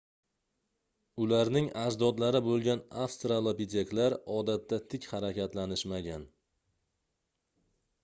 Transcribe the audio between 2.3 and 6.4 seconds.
boʻlgan avstralopiteklar odatda tik harakatlanishmagan